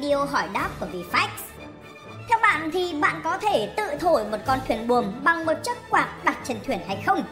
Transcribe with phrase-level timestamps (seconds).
[0.00, 1.28] video hỏi đáp của VFX.
[2.28, 5.76] Theo bạn thì bạn có thể tự thổi một con thuyền buồm bằng một chiếc
[5.90, 7.22] quạt đặt trên thuyền hay không?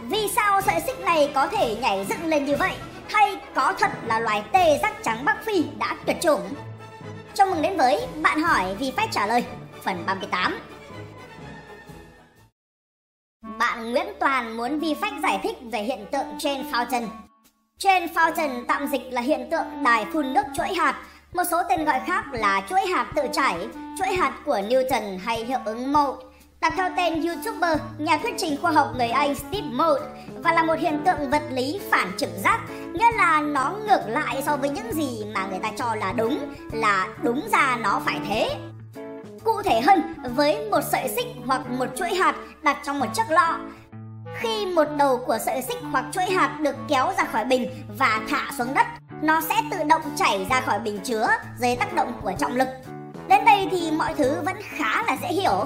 [0.00, 2.72] Vì sao sợi xích này có thể nhảy dựng lên như vậy?
[3.08, 6.40] Hay có thật là loài tê giác trắng Bắc Phi đã tuyệt chủng?
[7.34, 9.44] Chào mừng đến với Bạn hỏi VFX trả lời,
[9.82, 10.58] phần 38.
[13.58, 17.08] Bạn Nguyễn Toàn muốn VFX giải thích về hiện tượng trên Fountain.
[17.78, 21.02] Trên Fountain tạm dịch là hiện tượng đài phun nước chuỗi hạt
[21.32, 25.44] một số tên gọi khác là chuỗi hạt tự chảy, chuỗi hạt của Newton hay
[25.44, 26.18] hiệu ứng Mould,
[26.60, 30.02] đặt theo tên YouTuber, nhà thuyết trình khoa học người Anh Steve Mould
[30.44, 32.60] và là một hiện tượng vật lý phản trực giác,
[32.92, 36.54] nghĩa là nó ngược lại so với những gì mà người ta cho là đúng,
[36.72, 38.56] là đúng ra nó phải thế.
[39.44, 43.30] Cụ thể hơn, với một sợi xích hoặc một chuỗi hạt đặt trong một chiếc
[43.30, 43.58] lọ,
[44.38, 48.20] khi một đầu của sợi xích hoặc chuỗi hạt được kéo ra khỏi bình và
[48.28, 48.86] thả xuống đất,
[49.26, 52.68] nó sẽ tự động chảy ra khỏi bình chứa dưới tác động của trọng lực.
[53.28, 55.64] Đến đây thì mọi thứ vẫn khá là dễ hiểu.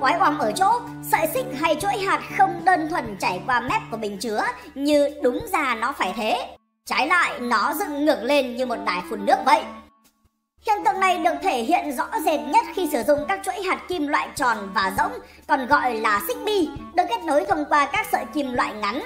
[0.00, 3.82] Quái oăm ở chỗ, sợi xích hay chuỗi hạt không đơn thuần chảy qua mép
[3.90, 4.42] của bình chứa
[4.74, 6.56] như đúng ra nó phải thế.
[6.84, 9.62] Trái lại, nó dựng ngược lên như một đài phun nước vậy.
[10.66, 13.78] Hiện tượng này được thể hiện rõ rệt nhất khi sử dụng các chuỗi hạt
[13.88, 15.12] kim loại tròn và rỗng,
[15.46, 19.02] còn gọi là xích bi, được kết nối thông qua các sợi kim loại ngắn.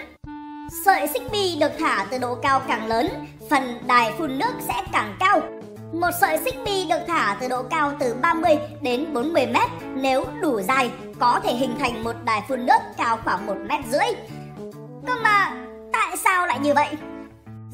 [0.71, 3.09] Sợi xích bi được thả từ độ cao càng lớn,
[3.51, 5.41] phần đài phun nước sẽ càng cao.
[5.93, 10.25] Một sợi xích bi được thả từ độ cao từ 30 đến 40 mét nếu
[10.41, 14.07] đủ dài có thể hình thành một đài phun nước cao khoảng 1 mét rưỡi.
[15.07, 15.57] Cơ mà
[15.93, 16.89] tại sao lại như vậy?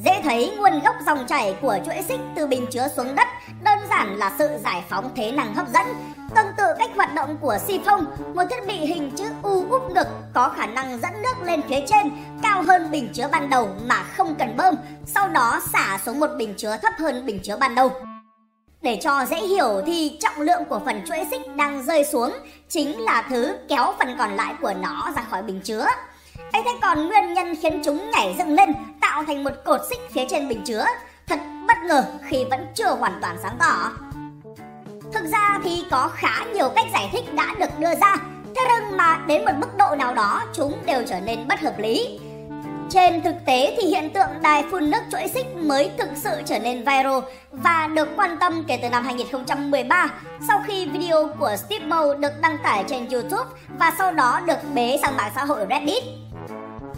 [0.05, 3.29] Dễ thấy nguồn gốc dòng chảy của chuỗi xích từ bình chứa xuống đất
[3.65, 5.87] đơn giản là sự giải phóng thế năng hấp dẫn.
[6.37, 9.91] Tương tự cách hoạt động của siphon, phong, một thiết bị hình chữ U úp
[9.91, 12.11] ngực có khả năng dẫn nước lên phía trên
[12.43, 14.75] cao hơn bình chứa ban đầu mà không cần bơm,
[15.07, 17.91] sau đó xả xuống một bình chứa thấp hơn bình chứa ban đầu.
[18.83, 22.33] Để cho dễ hiểu thì trọng lượng của phần chuỗi xích đang rơi xuống
[22.69, 25.87] chính là thứ kéo phần còn lại của nó ra khỏi bình chứa
[26.53, 30.01] ấy thế còn nguyên nhân khiến chúng nhảy dựng lên tạo thành một cột xích
[30.13, 30.85] phía trên bình chứa
[31.69, 33.91] bất ngờ khi vẫn chưa hoàn toàn sáng tỏ
[35.13, 38.17] thực ra thì có khá nhiều cách giải thích đã được đưa ra,
[38.57, 41.79] thế nhưng mà đến một mức độ nào đó chúng đều trở nên bất hợp
[41.79, 42.19] lý
[42.91, 46.59] trên thực tế thì hiện tượng đài phun nước chuỗi xích mới thực sự trở
[46.59, 47.19] nên viral
[47.53, 50.09] và được quan tâm kể từ năm 2013
[50.49, 54.59] sau khi video của Steve Moe được đăng tải trên YouTube và sau đó được
[54.75, 56.03] bế sang mạng xã hội Reddit.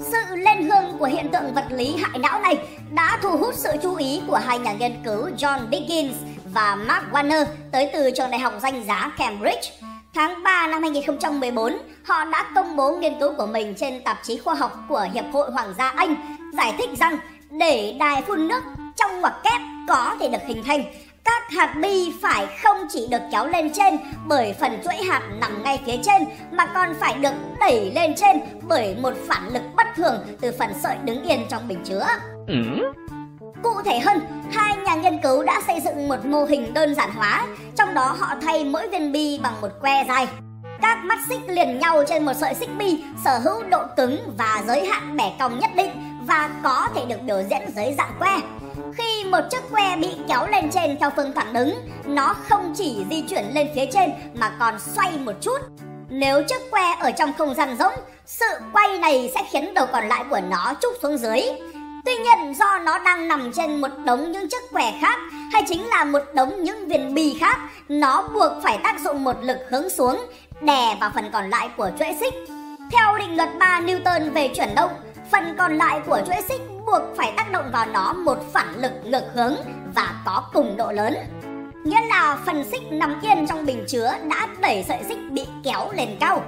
[0.03, 2.59] Sự lên hương của hiện tượng vật lý hại não này
[2.91, 6.16] đã thu hút sự chú ý của hai nhà nghiên cứu John Dickens
[6.55, 9.71] và Mark Warner tới từ trường đại học danh giá Cambridge.
[10.15, 14.39] Tháng 3 năm 2014, họ đã công bố nghiên cứu của mình trên tạp chí
[14.39, 16.15] khoa học của Hiệp hội Hoàng gia Anh,
[16.56, 17.19] giải thích rằng
[17.50, 18.62] để đài phun nước
[18.97, 20.84] trong ngoặc kép có thể được hình thành,
[21.25, 25.62] các hạt bi phải không chỉ được kéo lên trên bởi phần chuỗi hạt nằm
[25.62, 29.97] ngay phía trên mà còn phải được đẩy lên trên bởi một phản lực bất
[30.03, 32.06] thường từ phần sợi đứng yên trong bình chứa.
[32.47, 32.55] Ừ.
[33.62, 34.21] Cụ thể hơn,
[34.53, 37.47] hai nhà nghiên cứu đã xây dựng một mô hình đơn giản hóa,
[37.77, 40.28] trong đó họ thay mỗi viên bi bằng một que dài.
[40.83, 44.62] Các mắt xích liền nhau trên một sợi xích bi sở hữu độ cứng và
[44.67, 45.91] giới hạn bẻ cong nhất định
[46.27, 48.41] và có thể được biểu diễn dưới dạng que.
[48.95, 51.75] Khi một chiếc que bị kéo lên trên theo phương thẳng đứng,
[52.05, 55.59] nó không chỉ di chuyển lên phía trên mà còn xoay một chút.
[56.10, 57.93] Nếu chiếc que ở trong không gian rỗng,
[58.26, 61.43] sự quay này sẽ khiến đầu còn lại của nó trúc xuống dưới.
[62.04, 65.19] Tuy nhiên do nó đang nằm trên một đống những chiếc que khác
[65.53, 69.37] hay chính là một đống những viên bì khác, nó buộc phải tác dụng một
[69.43, 70.26] lực hướng xuống,
[70.60, 72.34] đè vào phần còn lại của chuỗi xích.
[72.92, 74.92] Theo định luật 3 Newton về chuyển động,
[75.32, 78.92] phần còn lại của chuỗi xích buộc phải tác động vào nó một phản lực
[79.04, 79.54] ngược hướng
[79.94, 81.15] và có cùng độ lớn.
[81.84, 85.92] Nghĩa là phần xích nằm yên trong bình chứa đã đẩy sợi xích bị kéo
[85.92, 86.42] lên cao.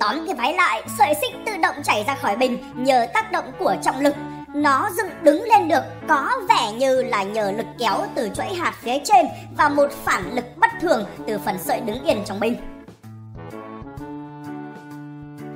[0.00, 3.52] Tóm cái váy lại, sợi xích tự động chảy ra khỏi bình nhờ tác động
[3.58, 4.14] của trọng lực.
[4.54, 8.74] Nó dựng đứng lên được có vẻ như là nhờ lực kéo từ chuỗi hạt
[8.80, 9.26] phía trên
[9.56, 12.56] và một phản lực bất thường từ phần sợi đứng yên trong bình.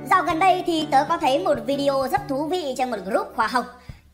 [0.09, 3.27] Dạo gần đây thì tớ có thấy một video rất thú vị trên một group
[3.35, 3.65] khoa học.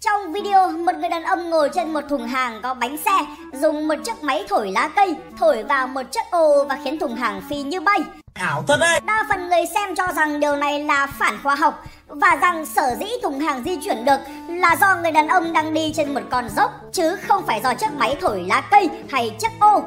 [0.05, 3.11] Trong video, một người đàn ông ngồi trên một thùng hàng có bánh xe,
[3.53, 7.15] dùng một chiếc máy thổi lá cây, thổi vào một chiếc ô và khiến thùng
[7.15, 7.99] hàng phi như bay.
[8.33, 8.99] Ảo thật đấy!
[9.05, 12.95] Đa phần người xem cho rằng điều này là phản khoa học và rằng sở
[12.99, 14.17] dĩ thùng hàng di chuyển được
[14.47, 17.73] là do người đàn ông đang đi trên một con dốc chứ không phải do
[17.73, 19.83] chiếc máy thổi lá cây hay chiếc ô.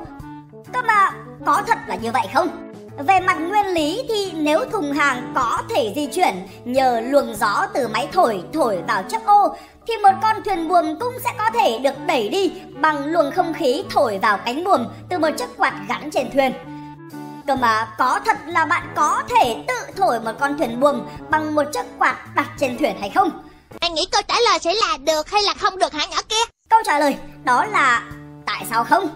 [0.73, 1.11] Cơ mà
[1.47, 2.49] có thật là như vậy không?
[3.07, 6.35] Về mặt nguyên lý thì nếu thùng hàng có thể di chuyển
[6.65, 9.57] nhờ luồng gió từ máy thổi thổi vào chiếc ô
[9.87, 13.55] thì một con thuyền buồm cũng sẽ có thể được đẩy đi bằng luồng không
[13.55, 16.53] khí thổi vào cánh buồm từ một chiếc quạt gắn trên thuyền.
[17.47, 21.01] Cơ mà có thật là bạn có thể tự thổi một con thuyền buồm
[21.31, 23.31] bằng một chiếc quạt đặt trên thuyền hay không?
[23.81, 26.53] Anh nghĩ câu trả lời sẽ là được hay là không được hả nhỏ kia?
[26.69, 28.03] Câu trả lời đó là
[28.47, 29.09] tại sao không?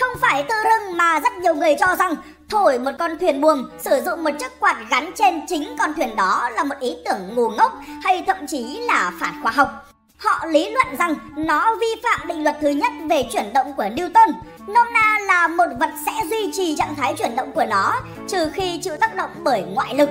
[0.00, 2.14] Không phải tự rưng mà rất nhiều người cho rằng
[2.50, 6.16] thổi một con thuyền buồm sử dụng một chiếc quạt gắn trên chính con thuyền
[6.16, 7.72] đó là một ý tưởng ngu ngốc
[8.04, 9.89] hay thậm chí là phản khoa học.
[10.20, 13.82] Họ lý luận rằng nó vi phạm định luật thứ nhất về chuyển động của
[13.82, 14.32] Newton.
[14.66, 18.50] Nôm na là một vật sẽ duy trì trạng thái chuyển động của nó trừ
[18.54, 20.10] khi chịu tác động bởi ngoại lực.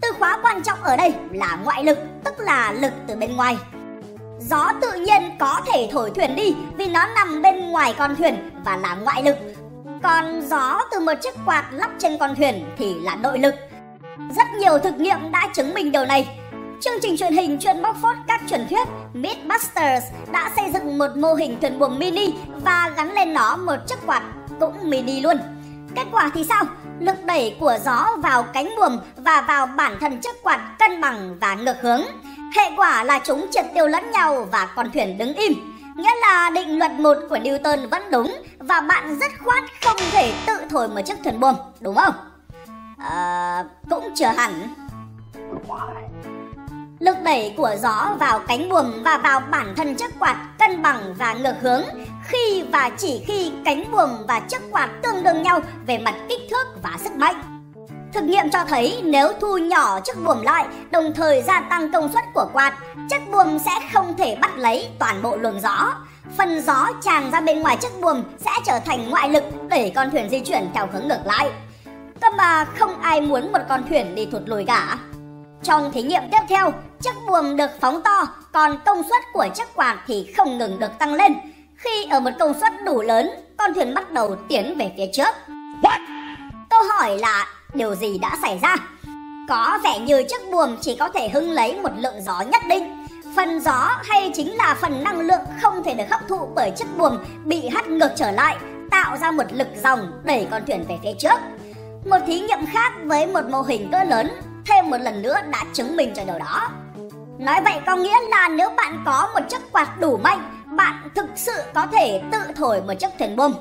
[0.00, 3.56] Từ khóa quan trọng ở đây là ngoại lực, tức là lực từ bên ngoài.
[4.40, 8.50] Gió tự nhiên có thể thổi thuyền đi vì nó nằm bên ngoài con thuyền
[8.64, 9.36] và là ngoại lực.
[10.02, 13.54] Còn gió từ một chiếc quạt lắp trên con thuyền thì là nội lực.
[14.36, 16.39] Rất nhiều thực nghiệm đã chứng minh điều này.
[16.80, 21.16] Chương trình truyền hình chuyên bóc phốt các truyền thuyết Mythbusters đã xây dựng một
[21.16, 22.34] mô hình thuyền buồm mini
[22.64, 24.22] và gắn lên nó một chiếc quạt
[24.60, 25.36] cũng mini luôn.
[25.96, 26.64] Kết quả thì sao?
[27.00, 31.38] Lực đẩy của gió vào cánh buồm và vào bản thân chiếc quạt cân bằng
[31.40, 32.02] và ngược hướng.
[32.56, 35.52] Hệ quả là chúng triệt tiêu lẫn nhau và con thuyền đứng im.
[35.96, 40.32] Nghĩa là định luật một của Newton vẫn đúng và bạn rất khoát không thể
[40.46, 42.14] tự thổi một chiếc thuyền buồm, đúng không?
[42.98, 44.74] À, cũng chưa hẳn.
[47.00, 51.14] Lực đẩy của gió vào cánh buồm và vào bản thân chiếc quạt cân bằng
[51.18, 51.82] và ngược hướng
[52.24, 56.40] khi và chỉ khi cánh buồm và chiếc quạt tương đương nhau về mặt kích
[56.50, 57.34] thước và sức mạnh.
[58.12, 62.12] Thực nghiệm cho thấy nếu thu nhỏ chiếc buồm lại, đồng thời gia tăng công
[62.12, 62.78] suất của quạt,
[63.10, 65.94] chiếc buồm sẽ không thể bắt lấy toàn bộ luồng gió.
[66.38, 70.10] Phần gió tràn ra bên ngoài chiếc buồm sẽ trở thành ngoại lực đẩy con
[70.10, 71.50] thuyền di chuyển theo hướng ngược lại.
[72.20, 74.98] Cơ mà không ai muốn một con thuyền đi thụt lùi cả.
[75.62, 79.74] Trong thí nghiệm tiếp theo, chiếc buồm được phóng to, còn công suất của chiếc
[79.74, 81.34] quạt thì không ngừng được tăng lên.
[81.76, 85.34] Khi ở một công suất đủ lớn, con thuyền bắt đầu tiến về phía trước.
[85.82, 85.98] What?
[86.70, 88.76] Câu hỏi là điều gì đã xảy ra?
[89.48, 93.06] Có vẻ như chiếc buồm chỉ có thể hưng lấy một lượng gió nhất định.
[93.36, 96.98] Phần gió hay chính là phần năng lượng không thể được hấp thụ bởi chiếc
[96.98, 98.56] buồm bị hất ngược trở lại,
[98.90, 101.40] tạo ra một lực dòng đẩy con thuyền về phía trước.
[102.04, 104.30] Một thí nghiệm khác với một mô hình cỡ lớn
[104.70, 106.68] thêm một lần nữa đã chứng minh cho điều đó.
[107.38, 111.26] Nói vậy có nghĩa là nếu bạn có một chiếc quạt đủ mạnh, bạn thực
[111.36, 113.54] sự có thể tự thổi một chiếc thuyền buồm.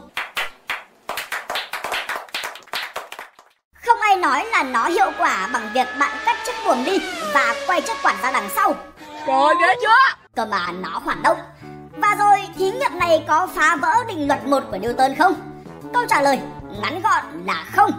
[3.86, 7.00] Không ai nói là nó hiệu quả bằng việc bạn cắt chiếc buồm đi
[7.34, 8.74] và quay chiếc quạt ra đằng sau.
[9.28, 10.18] Trời ghê chưa?
[10.36, 11.38] Cơ mà nó hoạt động.
[11.98, 15.34] Và rồi thí nghiệm này có phá vỡ định luật một của Newton không?
[15.94, 16.40] Câu trả lời
[16.82, 17.92] ngắn gọn là không.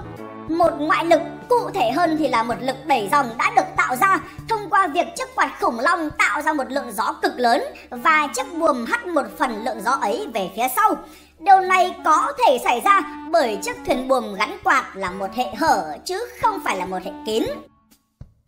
[0.49, 3.97] Một ngoại lực, cụ thể hơn thì là một lực đẩy dòng đã được tạo
[3.97, 7.65] ra thông qua việc chiếc quạt khủng long tạo ra một lượng gió cực lớn
[7.91, 10.95] và chiếc buồm hắt một phần lượng gió ấy về phía sau.
[11.39, 13.01] Điều này có thể xảy ra
[13.31, 16.99] bởi chiếc thuyền buồm gắn quạt là một hệ hở chứ không phải là một
[17.05, 17.45] hệ kín.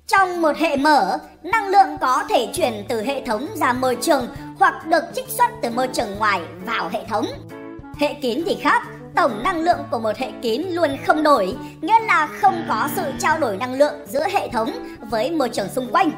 [0.06, 4.28] Trong một hệ mở, năng lượng có thể chuyển từ hệ thống ra môi trường
[4.58, 7.26] hoặc được trích xuất từ môi trường ngoài vào hệ thống.
[7.98, 8.82] Hệ kín thì khác,
[9.14, 13.02] tổng năng lượng của một hệ kín luôn không đổi, nghĩa là không có sự
[13.18, 14.70] trao đổi năng lượng giữa hệ thống
[15.10, 16.10] với môi trường xung quanh.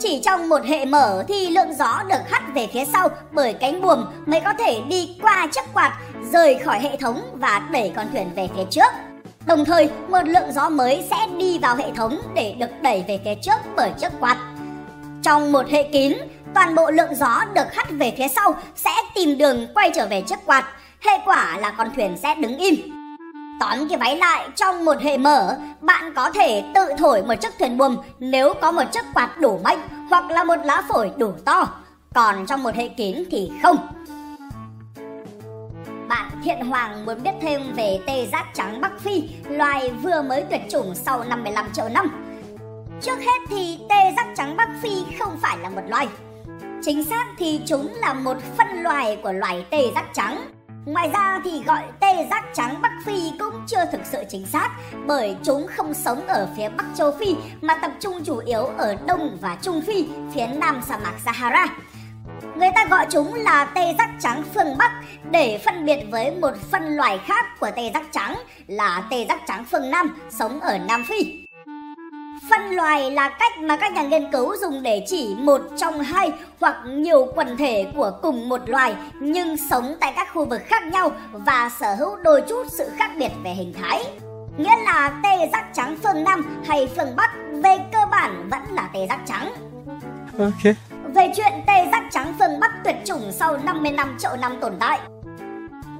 [0.00, 3.82] Chỉ trong một hệ mở thì lượng gió được hắt về phía sau bởi cánh
[3.82, 5.98] buồm mới có thể đi qua chiếc quạt,
[6.32, 8.92] rời khỏi hệ thống và đẩy con thuyền về phía trước.
[9.46, 13.20] Đồng thời, một lượng gió mới sẽ đi vào hệ thống để được đẩy về
[13.24, 14.36] phía trước bởi chiếc quạt.
[15.22, 16.12] Trong một hệ kín,
[16.54, 20.22] toàn bộ lượng gió được hắt về phía sau sẽ tìm đường quay trở về
[20.22, 20.64] chiếc quạt.
[21.00, 22.74] Hệ quả là con thuyền sẽ đứng im.
[23.60, 27.58] Tóm cái váy lại, trong một hệ mở, bạn có thể tự thổi một chiếc
[27.58, 29.78] thuyền buồm nếu có một chiếc quạt đủ mạnh
[30.10, 31.68] hoặc là một lá phổi đủ to.
[32.14, 33.76] Còn trong một hệ kín thì không.
[36.08, 40.44] Bạn Thiện Hoàng muốn biết thêm về tê giác trắng Bắc Phi, loài vừa mới
[40.50, 42.24] tuyệt chủng sau 55 triệu năm.
[43.02, 46.08] Trước hết thì tê giác trắng Bắc Phi không phải là một loài.
[46.82, 50.57] Chính xác thì chúng là một phân loài của loài tê giác trắng.
[50.88, 54.68] Ngoài ra thì gọi tê giác trắng Bắc Phi cũng chưa thực sự chính xác
[55.06, 58.96] bởi chúng không sống ở phía Bắc châu Phi mà tập trung chủ yếu ở
[59.06, 61.66] Đông và Trung Phi, phía Nam sa mạc Sahara.
[62.56, 64.92] Người ta gọi chúng là tê giác trắng phương Bắc
[65.30, 69.40] để phân biệt với một phân loài khác của tê giác trắng là tê giác
[69.46, 71.47] trắng phương Nam sống ở Nam Phi.
[72.50, 76.32] Phân loài là cách mà các nhà nghiên cứu dùng để chỉ một trong hai
[76.60, 80.82] hoặc nhiều quần thể của cùng một loài nhưng sống tại các khu vực khác
[80.86, 84.04] nhau và sở hữu đôi chút sự khác biệt về hình thái.
[84.56, 88.90] nghĩa là tê giác trắng phương Nam hay phương Bắc về cơ bản vẫn là
[88.94, 89.52] tê giác trắng.
[90.38, 90.74] Ok.
[91.14, 94.72] Về chuyện tê giác trắng phương Bắc tuyệt chủng sau 50 năm triệu năm tồn
[94.80, 95.00] tại.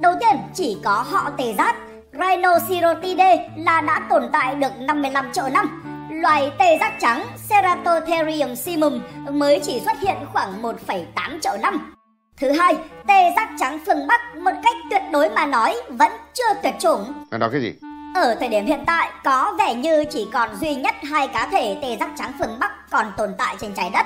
[0.01, 1.75] Đầu tiên chỉ có họ tê giác
[2.13, 5.88] Rhinoceridae là đã tồn tại được 55 triệu năm.
[6.21, 11.93] Loài tê giác trắng Ceratotherium simum mới chỉ xuất hiện khoảng 1,8 triệu năm.
[12.37, 16.53] Thứ hai, tê giác trắng phương Bắc một cách tuyệt đối mà nói vẫn chưa
[16.63, 17.13] tuyệt chủng.
[17.31, 17.73] Nói cái gì?
[18.15, 21.77] Ở thời điểm hiện tại có vẻ như chỉ còn duy nhất hai cá thể
[21.81, 24.05] tê giác trắng phương Bắc còn tồn tại trên trái đất.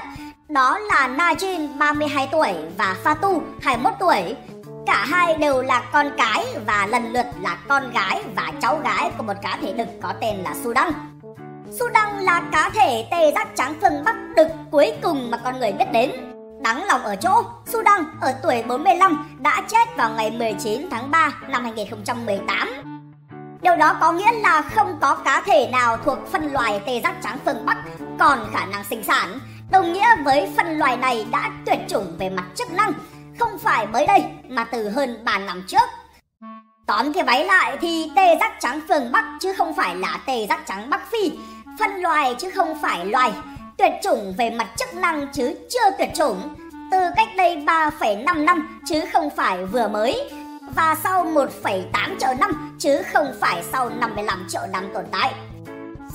[0.50, 4.36] Đó là Najin 32 tuổi và Fatu 21 tuổi.
[4.86, 9.12] Cả hai đều là con cái và lần lượt là con gái và cháu gái
[9.17, 10.91] của một cá thể đực có tên là Sudan.
[11.80, 15.72] Sudan là cá thể tê giác trắng phương Bắc đực cuối cùng mà con người
[15.72, 16.12] biết đến.
[16.62, 21.32] Đáng lòng ở chỗ, Sudan ở tuổi 45 đã chết vào ngày 19 tháng 3
[21.48, 22.70] năm 2018.
[23.62, 27.15] Điều đó có nghĩa là không có cá thể nào thuộc phân loài tê giác
[27.24, 27.77] trắng phương Bắc
[28.20, 29.39] còn khả năng sinh sản,
[29.72, 32.94] đồng nghĩa với phân loài này đã tuyệt chủng về mặt chức năng,
[33.39, 35.89] không phải mới đây mà từ hơn 3 năm trước.
[36.88, 40.46] Tóm cái váy lại thì tê giác trắng phương Bắc chứ không phải là tê
[40.50, 41.32] giác trắng Bắc Phi,
[41.80, 43.32] phân loài chứ không phải loài,
[43.77, 46.56] tuyệt chủng về mặt chức năng chứ chưa tuyệt chủng,
[46.92, 50.30] từ cách đây 3,5 năm chứ không phải vừa mới,
[50.75, 55.34] và sau 1,8 triệu năm chứ không phải sau 55 triệu năm tồn tại.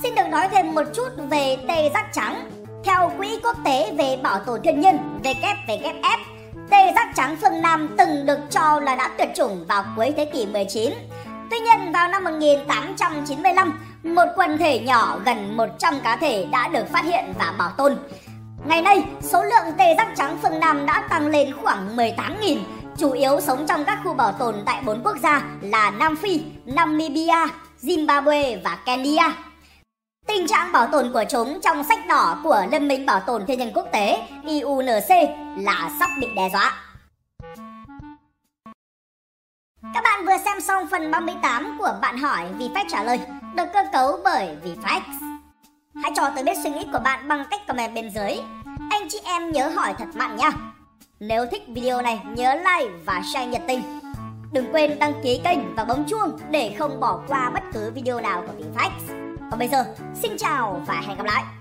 [0.03, 2.49] Xin được nói thêm một chút về tê giác trắng.
[2.83, 6.17] Theo Quỹ Quốc tế về Bảo tồn Thiên nhiên WWF,
[6.69, 10.25] tê giác trắng phương Nam từng được cho là đã tuyệt chủng vào cuối thế
[10.25, 10.93] kỷ 19.
[11.49, 16.87] Tuy nhiên vào năm 1895, một quần thể nhỏ gần 100 cá thể đã được
[16.89, 17.97] phát hiện và bảo tồn.
[18.65, 22.57] Ngày nay, số lượng tê giác trắng phương Nam đã tăng lên khoảng 18.000,
[22.97, 26.41] chủ yếu sống trong các khu bảo tồn tại bốn quốc gia là Nam Phi,
[26.65, 27.47] Namibia,
[27.81, 29.33] Zimbabwe và Kenya.
[30.27, 33.59] Tình trạng bảo tồn của chúng trong sách đỏ của Liên minh Bảo tồn Thiên
[33.59, 35.09] nhiên Quốc tế IUNC
[35.57, 36.73] là sắp bị đe dọa.
[39.93, 43.19] Các bạn vừa xem xong phần 38 của Bạn hỏi vì phép trả lời
[43.59, 45.01] được cơ cấu bởi VFX.
[46.03, 48.39] Hãy cho tôi biết suy nghĩ của bạn bằng cách comment bên dưới.
[48.89, 50.51] Anh chị em nhớ hỏi thật mạnh nha.
[51.19, 53.81] Nếu thích video này nhớ like và share nhiệt tình.
[54.51, 58.21] Đừng quên đăng ký kênh và bấm chuông để không bỏ qua bất cứ video
[58.21, 58.91] nào của VFX.
[59.51, 59.85] Còn bây giờ,
[60.21, 61.58] xin chào và hẹn gặp lại!